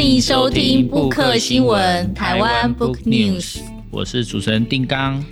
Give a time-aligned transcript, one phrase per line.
[0.00, 3.58] 欢迎收听布克新闻台湾 Book News，
[3.90, 5.22] 我是主持人丁刚，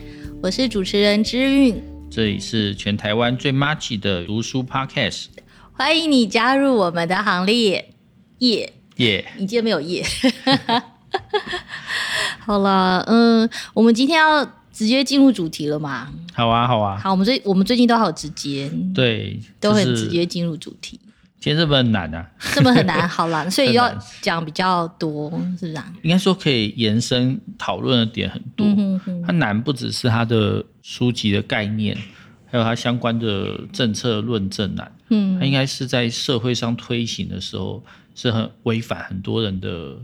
[0.43, 5.29] 我是主持人之韵，这里是全台湾最 much 的读书 Podcast，
[5.73, 7.95] 欢迎你加入我们的行列，
[8.41, 8.75] 耶。
[8.97, 10.05] 耶，你今天没有耶，
[12.45, 16.13] 好了，嗯，我们今天要直接进入主题了吗？
[16.35, 21.01] 好啊，好啊，好，我们最我们最近都好直接，对，都很直接进入主题。
[21.41, 23.89] 今天这本很难啊，这本很难， 好啦， 所以要
[24.21, 25.93] 讲比较多，是不是啊？
[26.03, 28.67] 应该说可以延伸讨论的点很多。
[28.67, 31.97] 嗯、哼哼它难不只是它的书籍的概念，
[32.51, 34.91] 还有它相关的政策论证难。
[35.11, 37.83] 嗯，它应该是在社会上推行的时候
[38.17, 39.97] 是很违反很多人的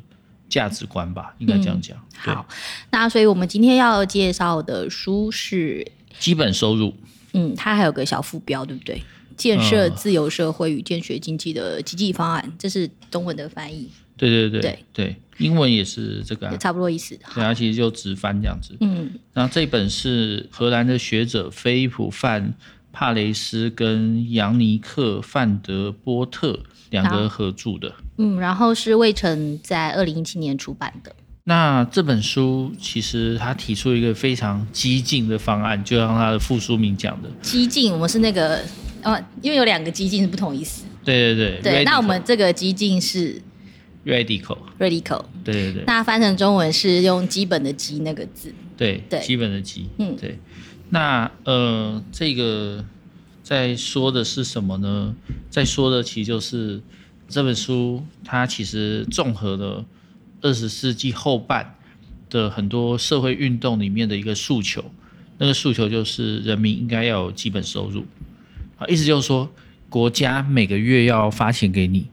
[0.48, 1.34] 价值观吧？
[1.38, 1.98] 应该这样讲。
[1.98, 2.46] 嗯、好，
[2.92, 5.84] 那所以我们今天要介绍的书是
[6.20, 6.94] 基本收入。
[7.32, 9.02] 嗯，它还有个小副标，对不对？
[9.36, 13.88] 建设自由社会与建学经济的积极方案，这是中文的翻译。
[14.16, 17.18] 对对对对对，英文也是这个、啊，差不多意思。
[17.34, 18.72] 对啊，其实就直翻这样子。
[18.78, 22.54] 嗯，然后这本是荷兰的学者菲普范
[22.92, 26.60] 帕雷斯跟扬尼克范德波特
[26.90, 27.92] 两个合著的。
[28.18, 31.12] 嗯，然后是魏晨在二零一七年出版的。
[31.42, 37.92] 那这本书其实他提出一个非常激进的方案，就像他的副书名讲的，激进。
[37.92, 38.62] 我们是那个。
[39.04, 40.84] 哦，因为有两个激进是不同意思。
[41.04, 41.62] 对对对。
[41.62, 43.40] 对那我们这个激进是
[44.04, 44.58] radical。
[44.78, 45.24] radical。
[45.44, 45.84] 对对对。
[45.86, 48.52] 那翻成中文是用基本的“基”那个字。
[48.76, 49.86] 对对，基本的“基”。
[49.98, 50.38] 嗯，对。
[50.90, 52.84] 那呃，这个
[53.42, 55.14] 在说的是什么呢？
[55.50, 56.80] 在说的其实就是
[57.28, 59.84] 这本书，它其实综合了
[60.40, 61.74] 二十世纪后半
[62.30, 64.84] 的很多社会运动里面的一个诉求。
[65.36, 68.04] 那个诉求就是人民应该要有基本收入。
[68.84, 69.50] 啊，意思就是说，
[69.88, 72.06] 国家每个月要发钱给你，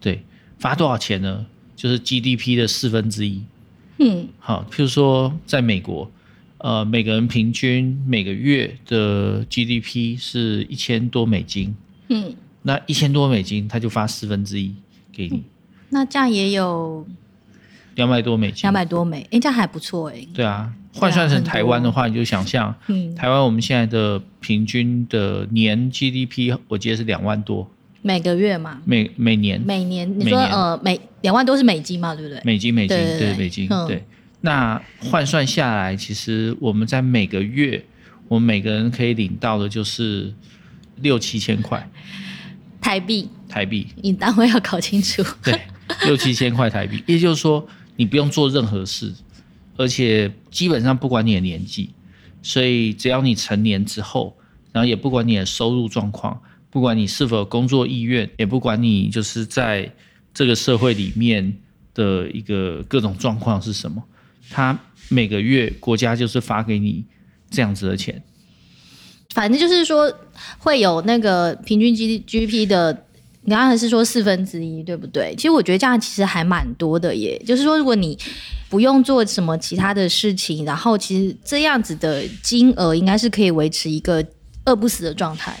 [0.00, 0.22] 对，
[0.58, 1.44] 发多少钱呢？
[1.76, 3.42] 就是 GDP 的四分之一。
[3.98, 6.10] 嗯，好，譬如说，在美国，
[6.58, 11.74] 呃，每个人平均每个月的 GDP 是一千多美金。
[12.08, 14.74] 嗯，那一千多美金，他就发四分之一
[15.12, 15.44] 给你。
[15.90, 17.06] 那这样也有
[17.94, 18.62] 两百多美金。
[18.62, 20.26] 两百多美，哎，这样还不错哎。
[20.32, 20.72] 对啊。
[20.92, 27.70] 换算成台湾的话，你就想象，嗯，台湾我们现在的平均的年 GDP，我记得是两万多，
[28.02, 32.40] 每个月嘛，每每年，每年，你说呃，每两万多是美金嘛，对不对？
[32.44, 34.04] 美金，美金，对，美金，对。
[34.40, 37.84] 那换算下来，其实我们在每个月，
[38.26, 40.34] 我们每个人可以领到的就是
[40.96, 41.88] 六七千块
[42.80, 45.60] 台币，台币，你单位要搞清楚，对，
[46.04, 47.64] 六七千块台币，也就是说，
[48.00, 49.12] 你不用做任何事。
[49.76, 51.90] 而且基本上不管你的年纪，
[52.40, 54.34] 所以只要你成年之后，
[54.72, 56.40] 然后也不管你的收入状况，
[56.70, 59.92] 不管你是否工作意愿，也不管你就是在
[60.32, 61.58] 这个社会里面
[61.92, 64.02] 的一个各种状况是什么，
[64.48, 64.78] 他
[65.10, 67.04] 每个月国家就是发给你
[67.50, 68.22] 这样子的钱。
[69.34, 70.12] 反正就是说
[70.58, 73.06] 会有那个平均 GDP 的，
[73.42, 75.34] 你刚才是说四分之一，对不对？
[75.36, 78.18] 其实我觉得这样其实还蛮多的耶，就是说如果你。
[78.70, 84.24] 不用做什么其他的事情，然后其实这样子的金额应该是可以维持一个
[84.64, 85.58] 饿不死的状态。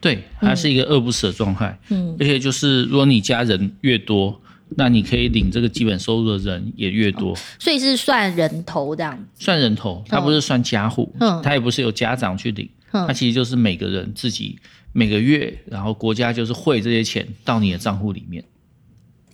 [0.00, 1.76] 对，它是一个饿不死的状态。
[1.88, 4.40] 嗯，而且就是如果你家人越多，
[4.76, 7.32] 那你可以领这个基本收入的人也越多。
[7.32, 9.24] 哦，所以是算人头这样子。
[9.44, 14.56] 算人头，它不是算家户，嗯，它也不是由家长去领，嗯，它其实就是每个人自己
[14.94, 18.42] 每个月，然后国家就是汇这些钱到你的账户里面。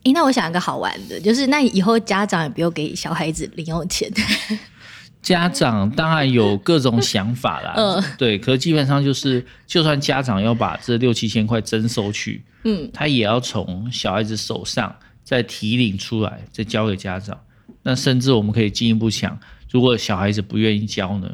[0.05, 4.11] 诶，那我想一个好玩的，就是那以后家长也不用给小孩子零用钱。
[5.21, 17.39] 家长当然有各种想法啦， 嗯，对，可是基本上就是，就算家长要把这六七千块征收去，嗯，他也要从小孩子手上再提领出来，再交给家长。
[17.83, 19.39] 那甚至我们可以进一步想，
[19.71, 21.29] 如果小孩子不愿意交呢？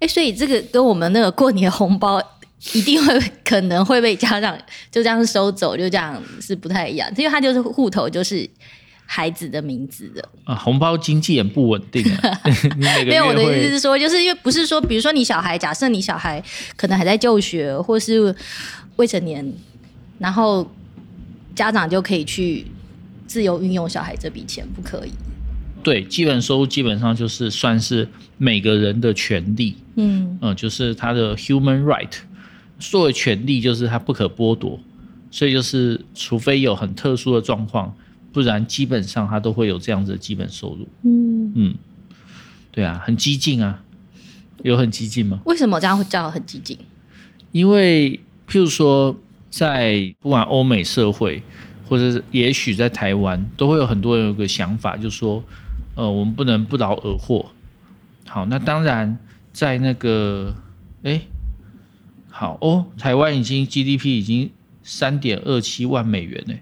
[0.00, 2.22] 诶，所以这个跟我们那个过年红包。
[2.74, 4.56] 一定会可能会被家长
[4.90, 8.48] 就这样收走，就这样是不太一样，因为他就是户头就是
[9.04, 10.54] 孩子的名字的啊。
[10.54, 12.40] 红包经济也不稳定啊。
[12.78, 16.42] 没有，我的意思是说，就是因为不是说，比如说你小孩，假设你小孩
[16.76, 18.34] 可能还在就学或是
[18.94, 19.52] 未成年，
[20.20, 20.70] 然后
[21.56, 22.64] 家长就可以去
[23.26, 25.10] 自由运用小孩这笔钱，不可以？
[25.82, 28.08] 对，基本收入基本上就是算是
[28.38, 32.12] 每个人的权利，嗯嗯，就是他的 human right。
[32.90, 34.78] 作为权利，就是它不可剥夺，
[35.30, 37.94] 所以就是除非有很特殊的状况，
[38.32, 40.88] 不然基本上它都会有这样子的基本收入。
[41.02, 41.74] 嗯嗯，
[42.70, 43.82] 对啊，很激进啊，
[44.62, 45.40] 有很激进吗？
[45.44, 46.76] 为什么这样会叫很激进？
[47.52, 48.18] 因为
[48.48, 49.16] 譬如说，
[49.50, 51.42] 在不管欧美社会，
[51.88, 55.44] 或或者是也许在台湾，都会有很多人有个想法，就是说，
[55.94, 57.44] 呃，我们不能不劳而获。
[58.26, 59.18] 好，那当然
[59.52, 60.54] 在那个，
[61.02, 61.20] 哎，
[62.32, 64.50] 好哦，台湾已经 GDP 已经
[64.82, 66.54] 三点二七万美元呢，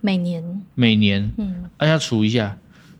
[0.00, 2.58] 每年，每年，嗯，大家除一下，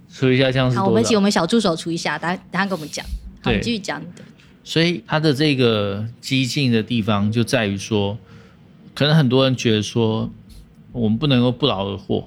[0.08, 0.76] 除一下这样子。
[0.76, 3.04] 好，我们请我们小助手除一下，等下等下跟我们讲。
[3.42, 4.22] 好，你继续讲你的。
[4.62, 8.16] 所以它的这个激进的地方就在于说，
[8.94, 10.30] 可能很多人觉得说。
[10.92, 12.26] 我们不能够不劳而获，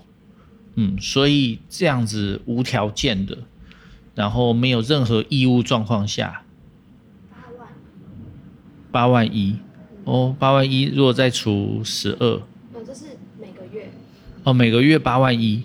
[0.76, 3.36] 嗯，所以这样子无条件的，
[4.14, 6.44] 然后没有任何义务状况下，
[8.92, 9.56] 八万一，
[10.04, 12.42] 哦，八万一，如果再除十二，哦，
[12.86, 13.06] 这是
[13.40, 13.90] 每个月，
[14.44, 15.64] 哦，每个月八万一。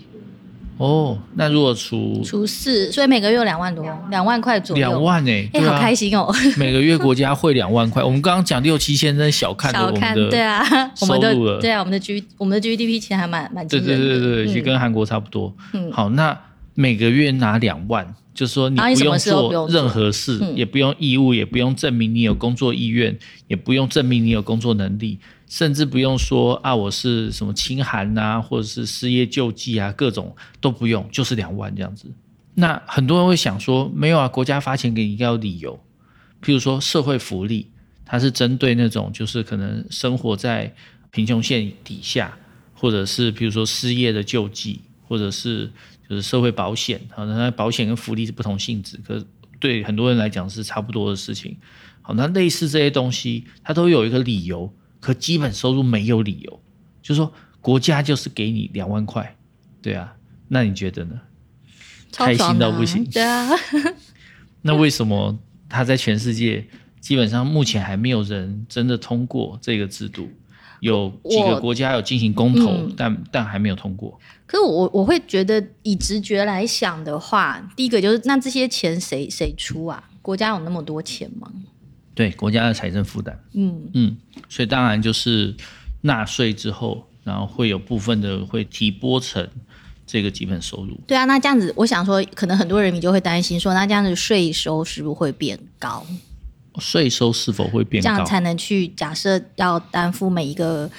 [0.77, 4.85] 哦，那如果除除四，所以每个月有两万多，两万块左右。
[4.85, 6.29] 两万哎，哎，好开心哦！
[6.59, 10.61] 每个月国家汇两万块，我们刚刚讲六七千，真的小看了我们的对啊，
[10.99, 15.55] 我们的对啊，我们的 G 我们的 GDP 其实还蛮蛮对对对对，其实跟韩国差不多。
[15.71, 16.37] 嗯，好，那
[16.75, 23.17] 每个月拿两万，就是说你不用做任何事，也不用义务，也不用证明你有工作意愿，
[23.47, 25.17] 也不用证明你有工作能力。
[25.47, 32.11] 甚至不用说啊，我是什么清寒啊，或者是失业救济啊，各种都不用，就是两万这样子。
[32.55, 35.79] 那很多人会想说，没有啊，国家发钱给你应该有理由。
[36.43, 37.67] 譬如说社会福利，
[38.05, 40.73] 它是针对那种就是可能生活在
[41.11, 42.35] 贫穷线底下，
[42.73, 45.71] 或者是譬如说失业的救济，或者是
[46.09, 49.25] 就是社会保险啊，那保险跟福利是不同性质，可是
[49.59, 51.57] 对很多人来讲是差不多的事情。
[52.01, 54.73] 好，那类似这些东西，它都有一个理由。
[55.01, 56.63] 可基本收入没有理由，
[56.99, 57.31] 就是说
[57.61, 59.37] 国家就是给你两万块，
[59.79, 60.15] 对啊，
[60.47, 61.21] 那你觉得呢？
[62.17, 63.47] 啊、开心到不行，对啊。
[64.63, 65.37] 那为什么
[65.69, 66.65] 他在全世界
[66.99, 70.27] 基本上目前还没有人真的通过这个制度？
[70.85, 74.19] 有几个国家有进行公投，嗯、但但还没有通过。
[74.45, 80.03] 可是我我会觉得以直觉来想的话，第一个就是那这些钱谁谁出啊？
[80.21, 81.51] 国家有那么多钱吗？
[82.13, 84.17] 对国家的财政负担，嗯嗯，
[84.47, 85.55] 所以当然就是
[86.01, 89.49] 纳税之后，然后会有部分的会提拨成
[90.05, 90.95] 这个基本收入。
[91.07, 96.05] 对啊，那这样子，我想说，可能很多人民就会担心说，那这样子税收是不是会变高？
[96.79, 98.09] 税收是否会变高？
[98.09, 100.89] 这样才能去假设要担负每一个。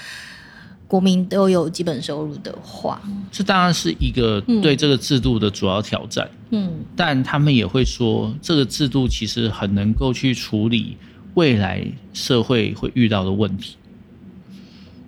[0.89, 3.03] 国民都有基本收入的话，
[3.33, 6.31] 这当然是一个对这个制度的主要挑战。
[6.51, 10.97] 嗯，但他们也会说，这个制度其实很能够去处理
[11.35, 13.75] 未来社会会遇到的问题，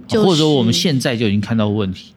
[0.08, 2.12] 就是、或者说我们现在就已经看到问题，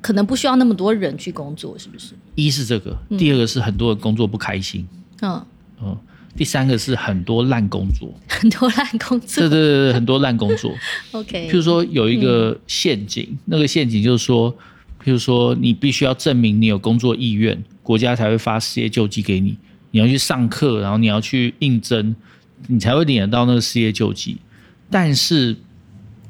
[0.00, 2.14] 可能不需要那么多人去工作，是不是？
[2.34, 4.84] 一是这个，第二个是很多人工作不开心。
[5.20, 5.46] 嗯
[5.80, 5.96] 嗯。
[6.38, 10.72] 第三个是很多烂工作，很多烂工作，对对对，很多烂工作。
[11.10, 14.56] OK，譬如说有一个陷阱，嗯、那个陷阱就是说，
[15.04, 19.56] 譬如说你必须要证明你有工作意愿，国家才会发失业救济给你。
[19.90, 22.14] 你要去上课，然后你要去应征，
[22.68, 24.36] 你才会领得到那个失业救济。
[24.88, 25.56] 但是，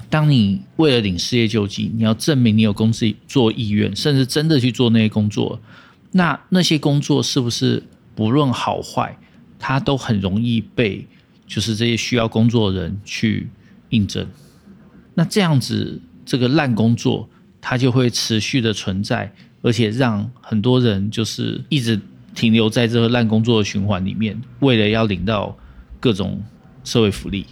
[0.09, 2.91] 当你为了领失业救济，你要证明你有工
[3.27, 5.61] 作意愿，甚至真的去做那些工作，
[6.13, 7.83] 那那些工作是不是
[8.15, 9.15] 不论好坏？
[9.59, 11.05] 他都很容易被，
[11.45, 13.49] 就是这些需要工作的人去
[13.89, 14.25] 应征。
[15.13, 17.29] 那这样子，这个烂工作
[17.59, 19.31] 它就会持续的存在，
[19.61, 21.99] 而且让很多人就是一直
[22.33, 25.57] 停留在这个烂工作的循环里面，为了要领到
[25.99, 26.41] 各种
[26.85, 27.45] 社会福利。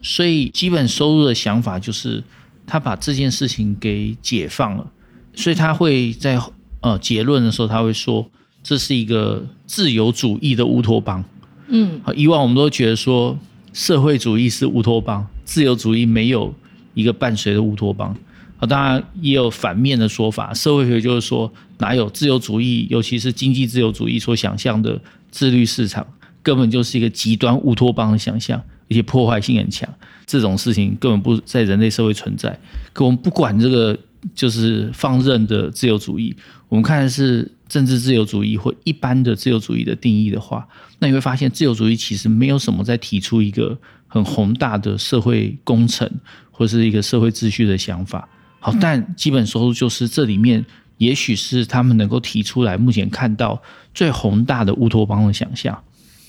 [0.00, 2.22] 所以基本收入的想法就是，
[2.64, 4.92] 他把这件事情给解放了。
[5.34, 6.40] 所以他会在
[6.82, 8.30] 呃结论的时候，他会说，
[8.62, 11.24] 这是一个自由主义的乌托邦。
[11.68, 13.38] 嗯，以往我们都觉得说
[13.72, 16.52] 社会主义是乌托邦，自由主义没有
[16.94, 18.16] 一个伴随的乌托邦。
[18.58, 26.04] 啊，当然也有反面的说法，社会学就是说哪有自由主义，尤其是经济自由主义所想象的自律市场，
[26.42, 28.58] 根本就是一个极端乌托邦的想象，
[28.90, 29.88] 而且破坏性很强。
[30.26, 32.58] 这种事情根本不在人类社会存在。
[32.92, 33.96] 可我们不管这个，
[34.34, 36.36] 就是放任的自由主义，
[36.68, 37.50] 我们看的是。
[37.68, 40.66] 政治自由主义或一般的自由主义的定义的话，
[41.00, 46.10] 那你会发现自由主义其实没有什么在提出一个很宏大的社会工程
[46.50, 48.26] 或是一个社会秩序的想法。
[48.58, 50.64] 好，但基本收入就是这里面，
[50.96, 55.78] 也许是他们能够提出来目前看到最宏大的乌托邦的想象。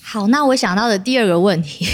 [0.01, 1.87] 好，那我想到的第二个问题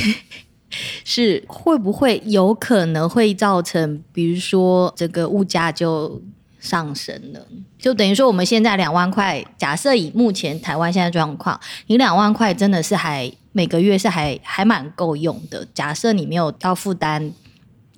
[1.06, 6.22] 是，会不会有可能会造成，比如说这个物价就
[6.60, 15.66] 上升了，就等于说我们现在两万块，假设以目前台湾现在状况，你两万块真的是还每个月是还还蛮够用的。
[15.74, 17.32] 假设你没有到负担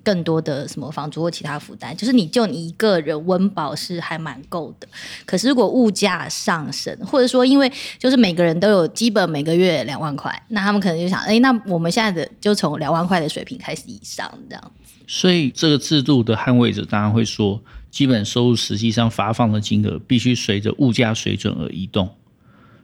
[0.07, 4.87] 更多的什么房租或其他负担，就是你就你一个人温饱是还蛮够的。
[5.25, 14.93] 可是如果物价上升，或者说因为就是每个人都有基本每个月两万块，那他们可能就想，哎，那我们现在的就从两万块的水平开始以上这样子。
[15.07, 17.61] 所以这个制度的捍卫者当然会说，
[17.91, 22.07] 基本收入实际上发放的金额必须随着物价水准而移动。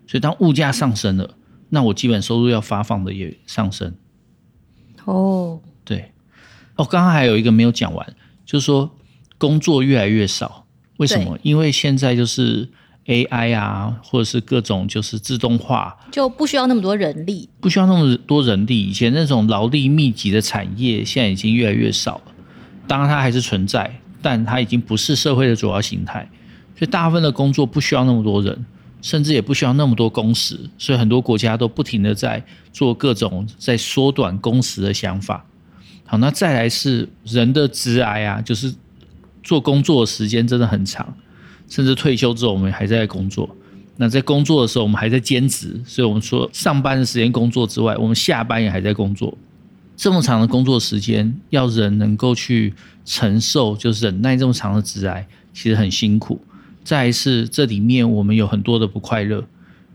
[0.08, 1.36] 所以当物价上升了，
[1.70, 3.94] 那我基本收入要发放的也上升。
[5.06, 6.13] 哦，对，
[6.76, 8.16] 哦，刚刚还有一个没有讲完，
[8.46, 8.90] 就是说
[9.38, 10.66] 工作越来越少，
[10.98, 11.38] 为什么？
[11.44, 12.70] 因为现在就是
[13.06, 18.88] AI 啊，或者是各种就是自动化，就不需要那么多人力，不需要那么多人力。
[18.88, 22.32] 以前那种劳力密集的产业，现在已经越来越少了。
[22.88, 26.30] 当然它还是存在，但它已经不是社会的主要形态。
[26.78, 28.66] 所以大部分的工作不需要那么多人。
[29.04, 35.46] 甚至也不需要那么多工时，所以很多国家都不停的在做各种在缩短工时的想法。
[36.14, 38.72] 好，那再来是人的职癌啊，就是
[39.42, 41.12] 做工作的时间真的很长，
[41.68, 43.50] 甚至退休之后我们还在工作。
[43.98, 49.36] 那在工作的时候我们还在兼职，所以我们说上班的时间工作之外，我们下班也还在工作。
[49.98, 56.40] 这么长的工作时间，要人能够去承受，就是忍耐这么长的职癌，其实很辛苦。
[56.84, 59.44] 再来是这里面我们有很多的不快乐，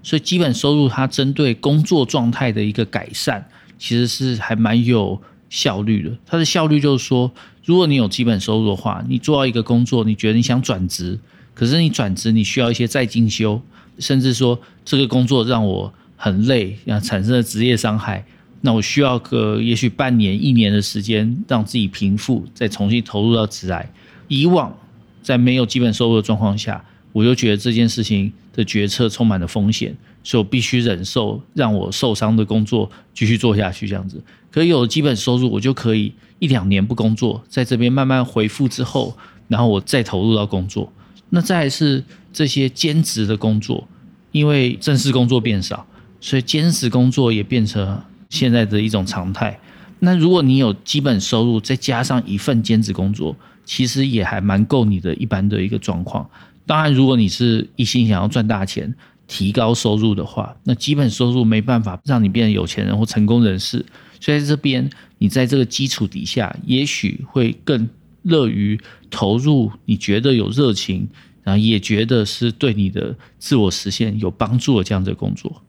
[0.03, 3.49] 所以基本收入它针对工作状态的一个改善，
[3.79, 6.17] 其实是还蛮有效率了。
[6.27, 7.31] 它的效率就是说，
[7.65, 11.19] 如果你有基本收入的话，你做到一个工作，你觉得你想转职，
[11.55, 13.61] 可是你转职你需要一些再进修，
[13.99, 18.25] 甚至说这个工作让我很累，啊产生了职业伤害，
[18.61, 23.85] 那我需要个也许半年、一年的时间让自己平复，再重新投入到职涯。
[24.29, 24.75] 以往。
[25.21, 29.95] 在没有基本收入的状况下，我就觉得这件事情的决策充满了风险，
[30.29, 34.23] 所必须忍受让我受伤的工作继续做下去这样子。
[34.51, 39.17] 可以有基本收入，我就可以一两年不工作，在这边慢慢恢复之后，
[39.49, 40.93] 然后我再投入到工作。
[41.31, 43.89] 那再是这些兼职的工作，
[44.31, 45.87] 因为正式工作变少，
[46.21, 49.59] 所以兼职工作也变成现在的一种常态。
[50.01, 56.29] 那如果你有基本收入，再加上一份兼职工作，其实也还蛮够你的一般的一个状况。
[56.67, 58.95] 当然，如果你是一心想要赚大钱、
[59.29, 63.85] 提高收入的话，那基本收入没办法让你变成有钱人或成功人士。
[64.19, 67.89] 所以在这边，你在这个基础底下，也许会更
[68.23, 68.81] 乐于
[69.11, 71.07] 投入你觉得有热情，
[71.45, 75.63] 然后也觉得是对你的自我实现有帮助的这样的工作。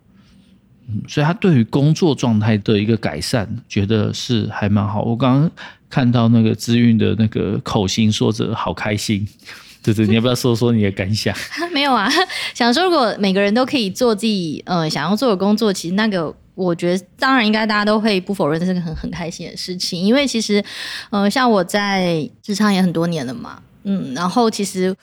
[0.87, 5.03] 嗯，所以他对于工作状态的一个改善，觉得是还蛮好。
[5.03, 5.51] 我刚刚
[5.89, 9.27] 看到那个资运的那个口型说着好开心，
[9.81, 11.35] 对对，你要不要说说你的感想？
[11.73, 12.09] 没有啊，
[12.53, 20.63] 想说如果每个人都可以做自己呃想要做的工作，其实那个我觉得当然应该大家都会不否认这是个很很开心的事情，因为其实
[21.09, 24.95] 呃像我在职场也很多年了嘛，嗯，然后其实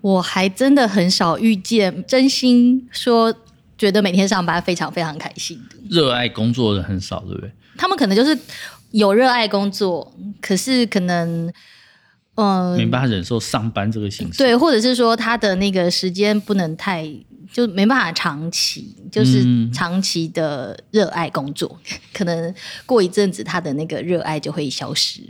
[0.00, 3.34] 我还真的很少遇见真心说。
[3.80, 7.50] 觉得每天上班非常非常开心的，热爱工作的很少，对不对？
[7.78, 8.38] 他们可能就是
[8.90, 11.46] 有热爱工作，可是可能
[12.34, 17.08] 嗯、呃、没办法忍受上班这个形式，对，或者是说他的那个时间不能太，
[17.52, 22.54] 就没办法长期，就是长期的热爱工作，嗯、 可能
[22.86, 25.20] 过一阵子他的那个热爱就会消失。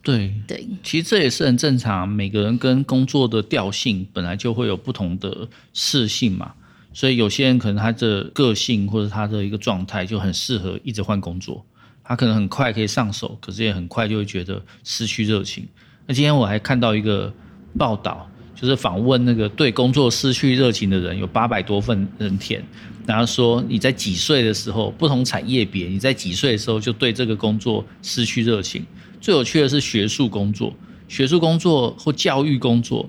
[0.00, 0.68] 对对，对。
[0.82, 6.52] 其实这也是很正常，每个人跟工作的调性本来就会有不同的适性嘛。
[6.94, 11.64] 所以有些人可能他的个性或者他的一个状态就很适合一直换工作，
[12.08, 15.68] 他可能很快可以上手，可是也很快就会觉得失去热情。
[16.06, 17.30] 那今天我还看到一个
[17.76, 22.64] 报道，就是访问那个对工作失去热情的人，有八百多份人填，
[23.06, 28.82] 然后说你在几岁的时候，不同产业别，你在几岁的时候就对这个工作失去热情。
[29.20, 30.74] 最有趣的是学术工作，
[31.08, 33.06] 学术工作或教育工作，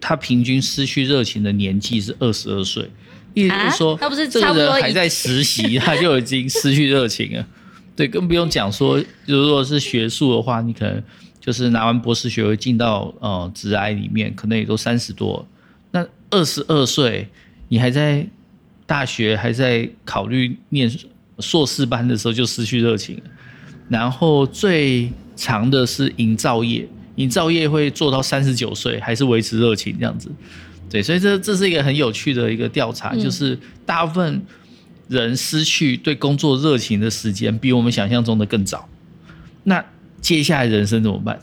[0.00, 2.90] 他平均失去热情的年纪是二十二岁。
[3.34, 7.46] 意思是说，啊、他不是这个人还在实习，他就已经失去热情了。
[7.94, 11.02] 对，更不用讲说，如果是学术的话，你可能
[11.40, 15.46] 就是拿完博士学位进到呃职涯里面，可能也都三十多。
[15.90, 17.28] 那二十二岁，
[17.68, 18.26] 你还在
[18.86, 20.90] 大学还在考虑念
[21.38, 23.22] 硕士班的时候就失去热情了。
[23.88, 30.30] 然后最长的是营造业，营造业会做到三十九岁还是维持热情这样子。
[30.88, 34.42] 对，所以这这是一个很有趣的一个调查，嗯、就是大部分
[35.12, 38.88] 人失去对工作热情的时间比我们想象中的更早。
[39.64, 39.84] 那
[40.22, 41.38] 接下来人生怎么办？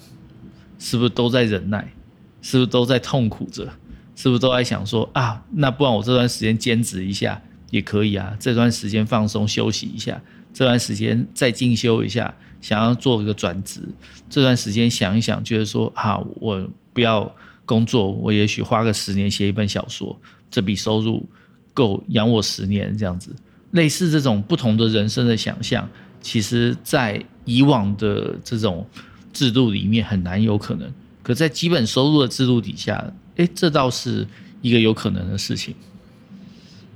[0.79, 1.93] 是不是都在忍耐？
[2.41, 3.69] 是不是都在痛苦着？
[4.15, 8.35] 是不是都在想说啊，那不然我这段时间兼职一下，也可以啊。
[8.39, 10.19] 这段时间放松休息一下，
[10.53, 13.81] 这段时间再进修一下，想要做一个转职，
[14.29, 17.33] 这段时间想一想，就是说啊，我不要
[17.65, 21.25] 工作，我也许花个十年写一本小说，这笔收入
[21.73, 23.33] 够养我十年这样子。
[23.71, 25.87] 类似这种不同的人生的想象，
[26.21, 28.85] 其实在以往的这种
[29.31, 30.91] 制度里面很难有可能。
[31.21, 34.25] 可在基本收入的制度底下，诶，这倒是
[34.61, 35.75] 一个有可能的事情。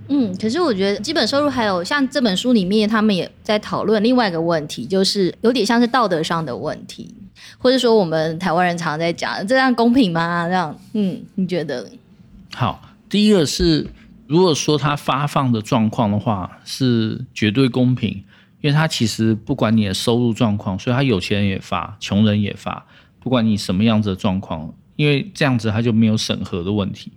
[0.08, 7.14] 嗯，可是我觉得基本收入还有像这本书里面，他们也在讨论另外一个问题，就是有点像是道德上的问题，
[7.60, 10.48] 或者说我们台湾人常常在讲，这样公平吗？
[10.48, 11.88] 这样，嗯，你觉得？
[12.54, 13.88] 好，第一个是。
[14.34, 18.10] 如果说他发放的状况的话是绝对公平，
[18.62, 22.84] 因为他其实不管你的收入状况，所以他有钱人也发，穷人也发，
[23.20, 27.12] 不管你什么样子的状况，因为这样子他就没有审核的问题。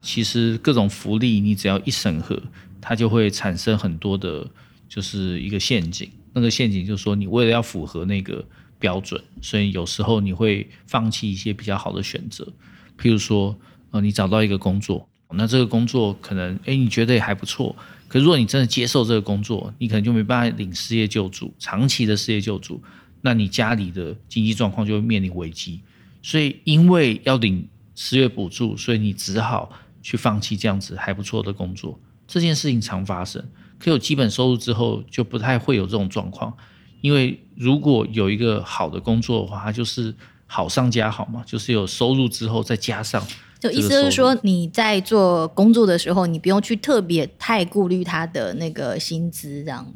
[0.00, 2.42] 其实各种福利你只要一审核，
[2.80, 4.48] 它就会产生很多的，
[4.88, 6.10] 就是一个陷阱。
[6.32, 8.42] 那个陷阱就是说，你为了要符合那个
[8.78, 12.50] 标准，所以有时候你会放弃一些比较好的选择，
[12.98, 13.54] 譬如说，
[13.90, 15.06] 呃，你找到一个工作。
[15.36, 17.74] 那这个工作可能，哎，你觉得也还不错。
[18.08, 22.82] 可如果你真的接受这个工作，你可能就没办法领失业救助，长期的失业救助，
[23.22, 25.80] 那你家里的经济状况就会面临危机。
[26.22, 29.72] 所以，因为要领失业补助，所以你只好
[30.02, 31.98] 去放弃这样子还不错的工作。
[32.28, 33.42] 这件事情常发生。
[33.78, 36.54] 可有基本收入之后，就不太会有这种状况。
[37.00, 40.14] 因为如果有一个好的工作的话，它就是
[40.46, 43.26] 好上加好嘛，就是有收入之后再加上。
[43.62, 49.86] 就意思就是说，你在做工作的时候，你不用去特别太顾虑他的那个薪资，这样。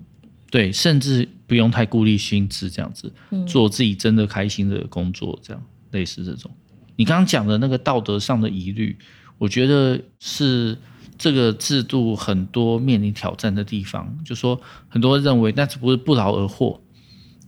[0.53, 3.13] 对，甚至不用太顾虑薪资，这样子，
[3.45, 6.49] 做自己真的开心的工作，这样、嗯、类似这种。
[6.95, 8.97] 你刚刚讲的那个道德上的疑虑，
[9.37, 10.79] 我觉得是
[11.19, 14.17] 这个制度很多面临挑战的地方。
[14.25, 16.81] 就说很多人认为，那只不是不劳而获。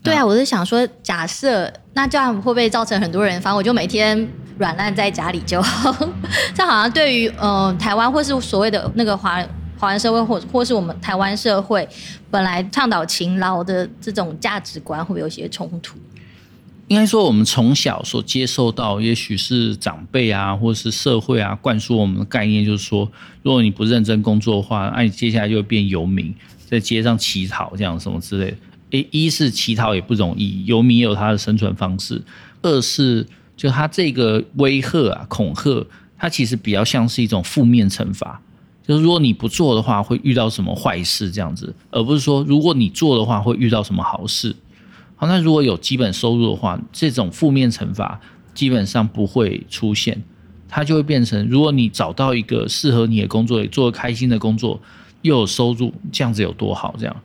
[0.09, 5.95] 对啊，我是想说，假设那这样会不会造成很多人，反正我就每天软烂在家里就好。
[6.55, 9.45] 这好像对于呃台湾或是所谓的那个华
[9.79, 11.87] 华人社会，或或是我们台湾社会
[12.31, 15.99] 本来倡导勤劳的这种价值观，会不会有些冲突？
[16.87, 23.07] 应该说，我们从小所接受到，也许是长辈啊，或是社会啊灌输我们的概念，就是说，
[23.43, 26.35] 如果你不认真工作的话，那你接下来就会变游民，
[26.67, 28.57] 在街上乞讨这样什么之类的。
[28.91, 32.23] 诶，一是乞讨也不容易，游民也有他的生存方式；
[32.63, 38.41] 二是就他这个威吓啊、恐吓，它其实比较像是一种负面惩罚，
[38.87, 44.57] 就是如果你不做的话，会遇到什么坏事这样子，而不是说如果你做的话，会遇到什么好事。
[45.17, 48.21] 好，那如果有基本收入的话，这种负面惩罚
[48.55, 50.23] 基本上不会出现，
[50.69, 54.81] 它就会变成，如果你找到一个适合你的工作，做开心的工作，
[55.23, 56.95] 又有收入，这样子有多好？
[56.99, 57.17] 这样。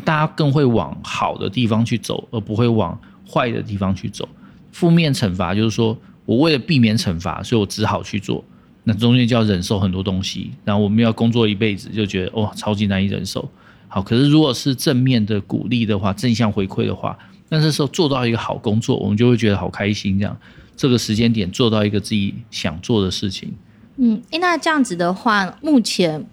[0.00, 2.98] 大家更会往好的地方去走，而不会往
[3.30, 4.28] 坏的地方去走。
[4.72, 8.44] 负面惩罚就是说我为了避免惩罚，所以我只好去做。
[8.84, 13.48] 那中间就要忍受很多东西，然后我们要工作一辈子，就觉得哦，超级难以忍受。
[13.88, 20.18] 好，可是如果是正面的鼓励的话，正向回馈的话，那这时候做到一个好工作，我们就会觉得好开心。
[20.18, 20.36] 这样，
[20.76, 23.52] 这个时间点做到一个自己想做的事情。
[23.96, 26.26] 嗯，诶，那这样子的话，目前。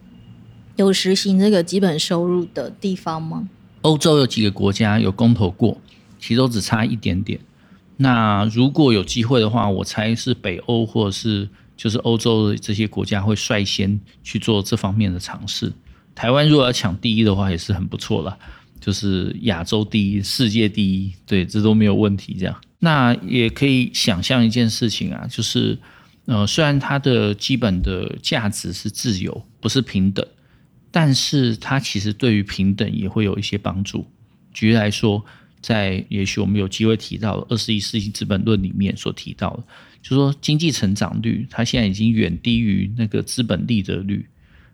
[0.78, 3.48] 有实行这个基本收入的地方吗？
[3.86, 5.80] 欧洲有几个国家有公投过，
[6.20, 7.40] 其实都只差一点点。
[7.98, 15.72] 那如果有机会的话，我猜是北欧或者是就是欧洲的这些国家会率先去做这方面的尝试。
[16.16, 18.36] 台湾如果要抢第一的话，也是很不错了，
[18.82, 22.36] 就是亚洲第一、世界第一，对，这都没有问题。
[22.40, 25.78] 这样，那也可以想象一件事情啊，就是
[26.26, 30.26] 呃，虽然它的基本的价值是自由，不是平等。
[30.96, 34.08] 但是它其实对于平等也会有一些帮助。
[34.54, 35.22] 举例来说，
[35.62, 39.64] 在也许我们有机会提到《二十一世纪资本论》里面所提到的，
[40.02, 44.26] 就是说经济成长率它现在已经远低于那个资本利得率。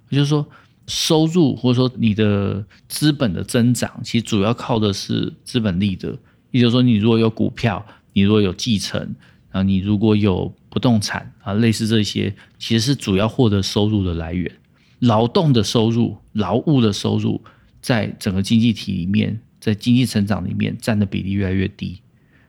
[0.10, 0.48] 也就是说，
[0.86, 6.16] 收入或者说你的资本的增长，其实主要靠的是资本利得。
[6.52, 9.16] 也就是说，你如果有股票，你如果有继承，
[9.50, 14.52] 啊，你如果有不动产啊，类似这些，其实是主要获得收入的来源。
[15.02, 17.42] 劳动的收入、劳务的收入，
[17.82, 22.00] 在整个经济体里面，在经济成长里面占的比例越来越低。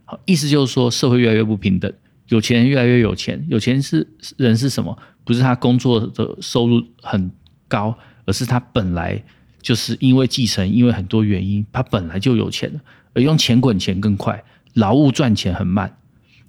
[0.04, 1.90] 好，意思就是说，社会越来越不平等，
[2.28, 3.42] 有钱人越来越有钱。
[3.48, 4.96] 有钱是人是什么？
[5.24, 7.30] 不是他工作的收入很
[7.68, 9.22] 高，而是他本来
[9.62, 12.80] 就是因为继承，因为很多原因，他本来就有钱了，
[13.14, 15.96] 而用钱滚钱更快，劳务赚钱很慢。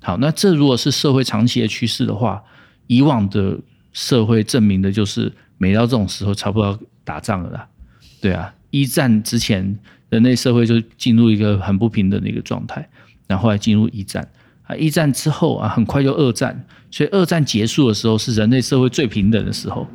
[0.01, 2.43] 好，那这如果是社会长期的趋势的话，
[2.87, 3.57] 以往的
[3.93, 5.31] 社会证明的就是。
[5.63, 7.65] 每到这种时候，差不多要打仗了啦。
[8.19, 12.85] 对啊，一战之前人类社会就进入一个很不平等的一个状态，
[13.27, 14.27] 然后来进入一战
[14.63, 19.87] 啊，一战之后啊，很快就二战，所以二战结束的时候是人类社会最平等的时候，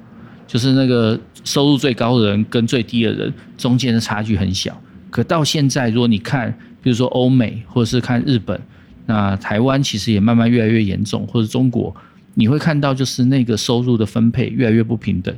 [0.47, 4.75] 就是那个收入最高的人跟最低的人中间的差距很小。
[5.11, 6.51] 可到现在，如果你看，
[6.83, 8.61] 比如说欧美或者是看日本，
[9.07, 11.95] 那台湾其实也慢慢越来越严重，或者中国，
[12.35, 15.35] 你会看到就是那个收入的分配越来越不平等。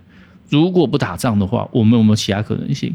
[0.51, 2.95] 如果不打仗的话，我们有没有其他可能性？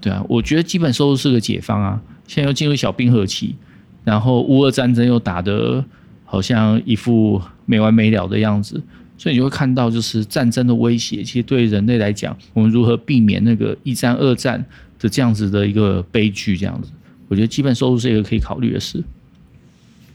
[0.00, 2.00] 对啊，我觉得基本收入是个解放啊。
[2.26, 3.56] 现在又进入小冰河期，
[4.04, 5.84] 然后乌俄战争又打得
[6.24, 8.80] 好像一副没完没了的样子，
[9.18, 11.22] 所以你会看到就是战争的威胁。
[11.22, 14.64] 其实对人类来讲，我们如何避免那个一战、二战
[14.98, 16.56] 的这样子的一个悲剧？
[16.56, 16.90] 这样子，
[17.28, 19.02] 我觉得基本收入是一个可以考虑的事。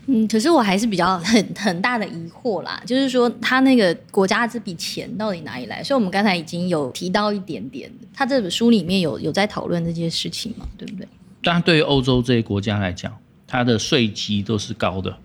[0.09, 5.83] 嗯，可是我还是比较很很大的疑惑啦，就是说他那个国家这笔钱到底哪里来？
[5.83, 11.05] 所以我们刚才已经有提到一点点，他这本书里面有有在讨论这件事情嘛，对不对？
[11.43, 13.13] 当然，对于欧洲这些国家来讲，
[13.45, 15.17] 它的税基都是高的，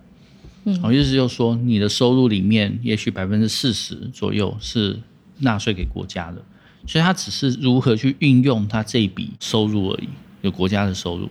[0.64, 4.98] 嗯，意思就是说，你的收入里面也许百分之四十左右是
[5.38, 6.42] 纳税给国家的，
[6.88, 10.08] 所以它只是如何去运用它这一笔收入而已，
[10.40, 11.28] 有国家的收入。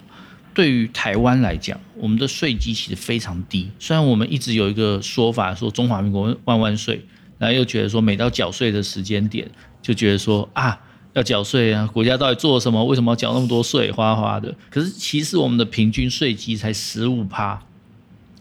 [0.54, 3.70] 对于台湾来讲，我们的税基其实非常低。
[3.80, 7.06] 虽然我们一直有一个说法说中华民国万万岁，
[7.38, 9.50] 然后又觉得说每到缴税的时间点，
[9.82, 10.80] 就觉得说啊
[11.14, 12.84] 要缴税啊，国家到底做了什么？
[12.86, 13.92] 为什么要缴那么多税？
[13.92, 14.56] 花花的。
[14.70, 17.62] 可是其实我们的平均税基才十五趴，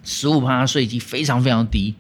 [0.05, 1.95] 十五趴税基非常非常低，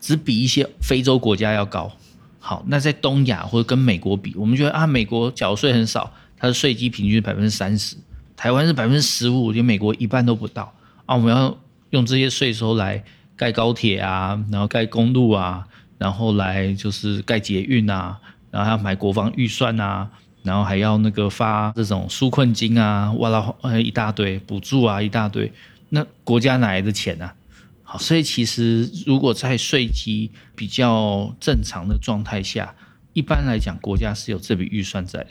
[0.00, 1.92] 只比一些非洲国家要高。
[2.38, 7.96] 好，那在东亚或者跟美国比，我们觉得啊美国缴税很少，它的税基平均百分之三十。
[8.36, 10.72] 台湾是百分之十五，连美国一半都不到
[11.06, 11.16] 啊！
[11.16, 11.56] 我们要
[11.90, 13.02] 用这些税收来
[13.34, 15.66] 盖高铁啊，然后盖公路啊，
[15.98, 18.20] 然后来就是盖捷运啊，
[18.50, 20.10] 然后还要买国防预算啊，
[20.42, 25.50] 然后还要那个发这种纾困金啊，哇啦呃一大堆补助啊，一大堆，
[25.88, 27.34] 那国家哪来的钱啊？
[27.82, 32.74] 好，所以其实如果在税基比较正常的状态下，
[33.14, 35.30] 一般来讲国家是有这笔预算在的。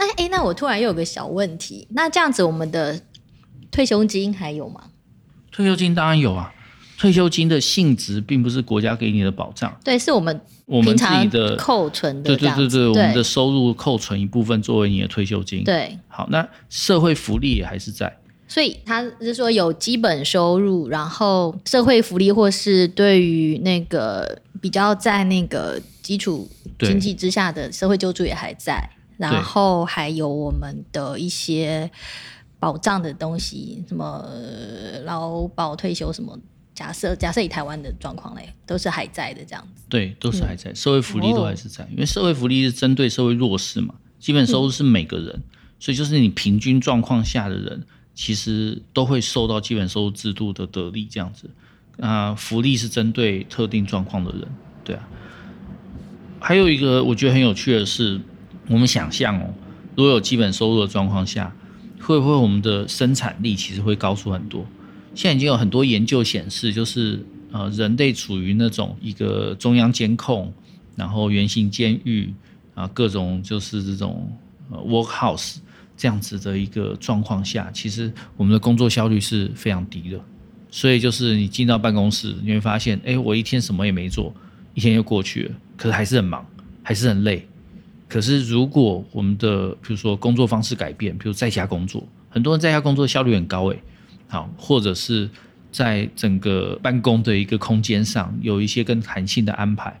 [0.00, 2.98] 那哎，那我突然又有个小问题，那这样子我们的
[3.70, 4.84] 退休金还有吗？
[5.52, 6.54] 退休金当然有啊，
[6.96, 15.62] 退休金的性质并不是国家给你的保障，对，是我们我们自己的扣存的，对对对对，我们的收入扣存一部分作为你的退休金。
[15.64, 18.16] 对，好，那社会福利也还是在，
[18.48, 28.88] 所以他是说有基本收入，然后社会福利或是对于那个比较在那个基础经济之下的社会救助也还在。
[29.20, 31.90] 然后还有我们的一些
[32.58, 34.26] 保障的东西，什么
[35.04, 36.38] 劳保、退休什么。
[36.74, 39.82] 假设假设以台湾的状况嘞，都是还在的这样子。
[39.90, 45.42] 对，都是还在，社会福利都还是在，嗯、因为社会福利是针对社会弱势嘛，基本收入是每个人，嗯、
[45.78, 51.50] 所以就是你平均状况下的人，其实都会受到基本收入制度的得利这样子。
[51.98, 54.48] 啊、呃，福利是针对特定状况的人，
[54.82, 55.06] 对啊。
[56.38, 58.18] 还有一个我觉得很有趣的是。
[58.70, 59.52] 我们想象哦，
[59.96, 61.52] 如果有基本收入的状况下，
[62.00, 64.64] 会不会我们的生产力其实会高出很多？
[65.12, 70.52] 现在已经有很多研究显示，就是呃，人类处于那种一个中央监控，
[70.94, 72.32] 然后圆形监狱
[72.76, 74.30] 啊，各种就是这种
[74.70, 75.56] 呃 workhouse
[75.96, 80.20] 这样子的一个状况下，其实我们的工作效率是非常低的。
[80.70, 84.32] 所以就是你进到办公室，你会发现，哎，我一天什么也没做，
[84.74, 86.46] 一天就过去了，可是还是很忙，
[86.84, 87.44] 还是很累。
[88.10, 93.80] 可是，如果我们的比如说工作方式改变，比如在家工作，很多人在家工作效率很高诶，
[94.26, 95.30] 好，或者是
[95.70, 99.96] 在整个办公的一个空间上有一些更弹性的安排，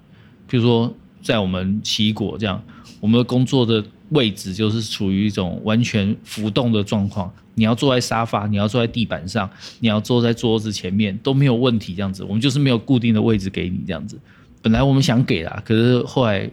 [0.48, 0.92] 比如说
[1.22, 2.60] 在我们奇果这样，
[2.98, 14.18] 我们的工作的位置就是处于一种完全浮动的状况，你要坐在沙发，你要坐在地板上，你要坐在桌子前面都没有问题，这样子，我们就是没有固定的位置给你这样子，
[14.60, 16.50] 本来我们想给啦，可是后来。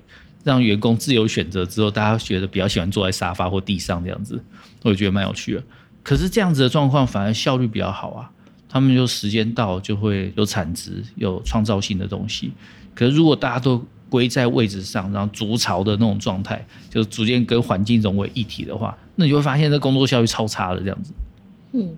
[0.47, 4.41] 让员工自由选择之后，大家觉得比较喜欢坐在沙发或地上这样子，
[4.81, 5.63] 我觉得蛮有趣的。
[6.01, 8.31] 可是这样子的状况反而效率比较好啊，
[8.69, 12.53] 他们就时间到就会有产值、有创造性的东西。
[12.95, 21.11] 可是如果大家都归在位置上，然后筑巢的那种状态，就逐渐跟环境融为一体的话，那你就会发现这工作效率超差的这样子。
[21.73, 21.93] 嗯，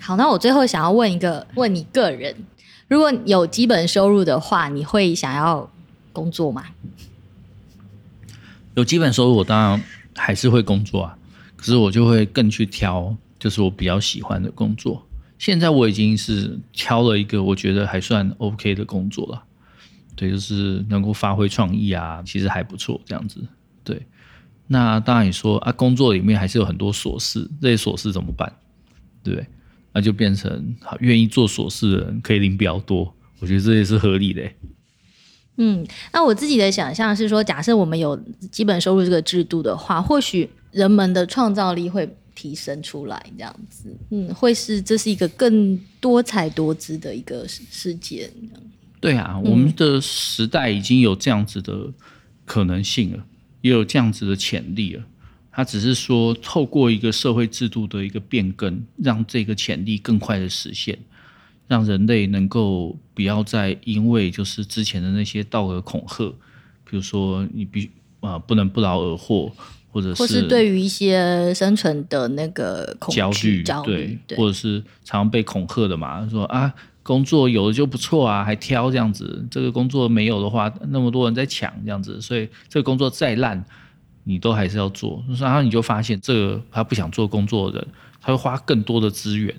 [0.00, 2.34] 好，那我最后想要问一个，问你个人，
[2.88, 5.70] 如果有基本收入的话，你会想要
[6.14, 6.64] 工作吗？
[8.74, 9.82] 有基本收入，我当然
[10.16, 11.16] 还是会工作啊。
[11.56, 15.06] 可是我就会更去挑，就是我比较喜欢的工作。
[15.38, 19.42] 现在我已经是挑了一个我觉得还算 OK 的工作了。
[20.16, 23.42] 对，就是能够发挥创意啊，其实还不错这样子。
[23.82, 24.06] 对，
[24.66, 28.52] 那当然你说啊，工作里面还是有很多琐事，这些琐事怎么办？
[29.22, 29.46] 对不对？
[29.92, 34.42] 那就变成好愿意做琐事的人可以领比较多，我觉得这也是合理的。
[35.62, 38.18] 嗯，那我自己的想象是说，假设我们有
[38.50, 48.30] 基本收入这个制度的话，或许人们的创造力会提升出来，这样子，嗯，会是这是一个更多彩多姿的一个世界。
[49.00, 51.92] 对啊，我们的时代已经有这样子的
[52.46, 53.22] 可能性了，
[53.60, 55.02] 也有这样子的潜力了。
[55.52, 60.98] 它只是说，透过一个社会制度的一个变更，让这个潜力更快的实现。
[61.70, 66.28] 让人类能够不要再因为就是之前的那些道德恐吓，
[66.84, 69.52] 比如说你必啊不能不劳而获，
[69.92, 83.64] 或者是或是对于一些生存的那个焦虑，焦虑对，对，或者是常常被恐吓的嘛，说啊工作有的就不错啊，还挑这样子，这个工作没有的话，那么多人在抢这样子，所以这个工作再烂，
[84.24, 85.22] 你都还是要做。
[85.38, 87.88] 然后你就发现，这个他不想做工作的人，
[88.20, 89.54] 他会花更多的资源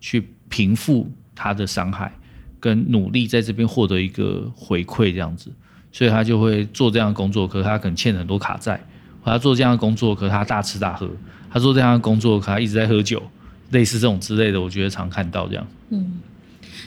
[0.00, 1.10] 去平复。
[1.36, 2.10] 他的伤害
[2.58, 5.52] 跟努力在这边获得一个回馈，这样子，
[5.92, 7.46] 所以他就会做这样的工作。
[7.46, 8.80] 可是他可能欠很多卡债，
[9.22, 11.06] 他做这样的工作，可是他大吃大喝；
[11.50, 13.22] 他做这样的工作，可他一直在喝酒，
[13.70, 15.66] 类似这种之类的，我觉得常看到这样。
[15.90, 16.14] 嗯，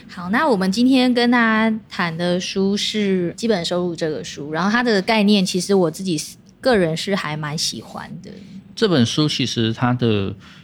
[0.08, 6.20] 好，那我们今天跟大家谈的书是《基本收入》这个书，然后它的概念其实我自己
[6.60, 8.30] 个人是还蛮喜欢的。
[8.74, 10.06] 这本书其实它的，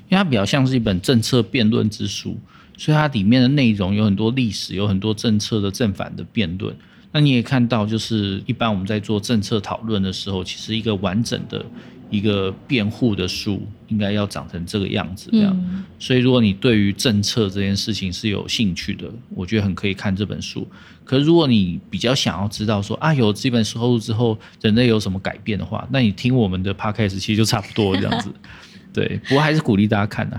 [0.09, 2.39] 因为它比较像是一本政策辩论之书。
[2.77, 6.75] 所以它里面的内容有很多历史，有很多政策的正反的辩论。
[7.13, 11.65] 那你也看到，就是一般我们在做政策讨论的时候，其实一个完整的
[12.11, 15.31] 一个辩护的书应该要长成这个样子。
[15.33, 15.83] 这样，嗯。
[15.99, 20.69] 所以如果你对于政策这件事情是有兴趣的，我觉得很可以看这本书。
[21.05, 28.31] 可是如果你比较想要知道说啊，有这本收入之后人类有什么改变的话，那你听我们的 podcast 其实就差不多这样子。
[28.93, 30.39] 对，不过还是鼓励大家看呐。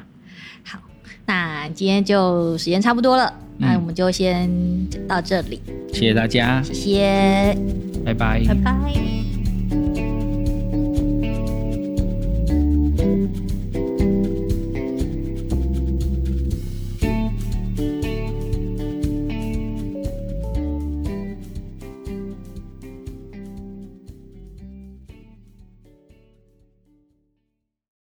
[1.28, 4.50] 那今天就时间差不多了，嗯，那我们就先
[5.08, 5.62] 到这里。
[5.94, 7.58] 谢谢大家，谢谢，
[8.06, 9.37] 拜拜，拜拜。